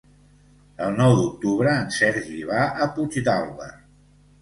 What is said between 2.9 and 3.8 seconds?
Puigdàlber.